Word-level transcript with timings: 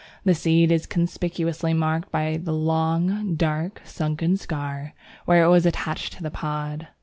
The 0.25 0.33
seed 0.33 0.71
is 0.71 0.87
conspicuously 0.87 1.75
marked 1.75 2.11
by 2.11 2.39
the 2.43 2.53
long, 2.55 3.35
dark, 3.35 3.83
sunken 3.85 4.35
scar, 4.35 4.93
where 5.25 5.43
it 5.43 5.49
was 5.49 5.67
attached 5.67 6.13
to 6.13 6.23
the 6.23 6.31
pod. 6.31 6.87